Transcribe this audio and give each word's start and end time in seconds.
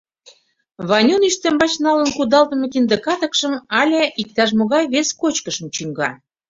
Ванюн 0.89 1.21
ӱстембач 1.29 1.73
налын 1.85 2.09
кудалтыме 2.17 2.67
кинде 2.73 2.97
катыкшым 3.05 3.53
але 3.79 4.01
иктаж-могай 4.21 4.83
вес 4.93 5.09
кочкышым 5.21 5.67
чӱҥга. 5.75 6.09